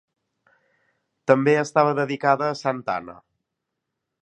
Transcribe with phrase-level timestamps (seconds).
[1.33, 3.19] També estava dedicada a santa Anna.